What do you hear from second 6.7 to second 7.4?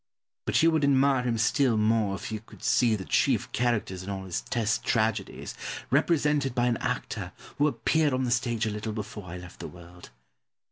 actor